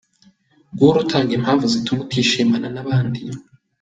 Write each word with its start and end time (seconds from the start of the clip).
Guhora 0.77 1.01
utanga 1.05 1.31
impamvu 1.35 1.65
zituma 1.73 1.99
utishimana 2.03 2.67
n’abandi. 2.71 3.19